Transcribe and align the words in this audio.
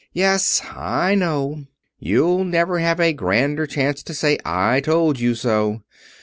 "Yes, 0.13 0.63
I 0.75 1.13
know. 1.13 1.65
You'll 1.99 2.43
never 2.43 2.79
have 2.79 2.99
a 2.99 3.13
grander 3.13 3.67
chance 3.67 4.01
to 4.01 4.15
say 4.15 4.39
'I 4.43 4.79
told 4.81 5.19
you 5.19 5.35
so.' 5.35 5.83